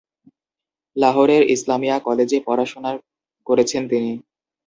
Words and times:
লাহোরের 0.95 1.43
ইসলামিয়া 1.55 1.97
কলেজে 1.99 2.37
পড়াশোনা 2.47 2.91
করেছেন 3.47 3.81
তিনি। 3.87 4.11